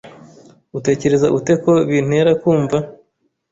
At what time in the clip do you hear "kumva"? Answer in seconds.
2.41-2.77